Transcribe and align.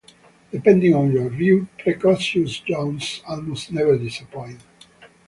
Depending 0.49 0.95
on 0.95 1.11
your 1.11 1.29
view, 1.29 1.67
precocious 1.77 2.67
youths 2.67 3.21
almost 3.27 3.71
never 3.71 3.99
disappoint. 3.99 4.59